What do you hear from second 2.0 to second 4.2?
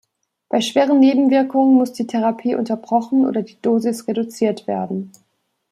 Therapie unterbrochen oder die Dosis